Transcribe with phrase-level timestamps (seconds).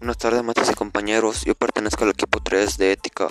[0.00, 1.44] Buenas tardes, maestros y compañeros.
[1.44, 3.28] Yo pertenezco al equipo 3 de ética.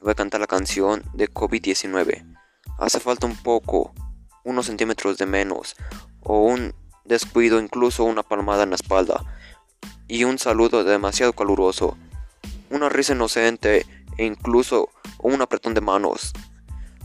[0.00, 2.36] Voy a cantar la canción de COVID-19.
[2.80, 3.94] Hace falta un poco,
[4.42, 5.76] unos centímetros de menos,
[6.18, 9.22] o un descuido, incluso una palmada en la espalda,
[10.08, 11.96] y un saludo demasiado caluroso,
[12.70, 13.86] una risa inocente
[14.18, 14.88] e incluso
[15.20, 16.32] un apretón de manos.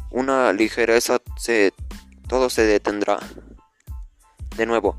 [0.09, 1.75] Una ligereza, se,
[2.27, 3.19] todo se detendrá.
[4.57, 4.97] De nuevo.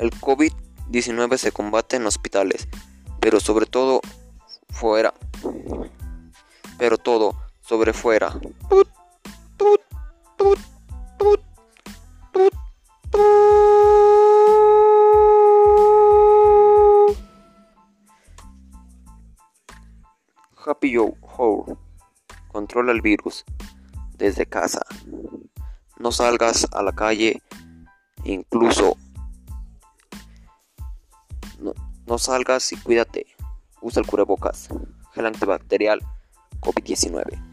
[0.00, 2.68] El COVID-19 se combate en hospitales,
[3.20, 4.00] pero sobre todo
[4.70, 5.12] fuera.
[6.78, 8.40] Pero todo sobre fuera.
[20.64, 21.78] Happy Joe Ho
[22.48, 23.44] controla el virus
[24.16, 24.80] desde casa.
[25.98, 27.42] No salgas a la calle,
[28.24, 28.96] incluso
[31.60, 31.74] no,
[32.06, 33.26] no salgas y cuídate.
[33.80, 34.68] Usa el cubrebocas,
[35.14, 36.00] gel antibacterial
[36.60, 37.49] COVID-19.